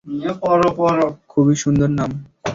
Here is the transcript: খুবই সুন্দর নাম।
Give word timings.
খুবই 1.29 1.55
সুন্দর 1.55 1.89
নাম। 1.89 2.11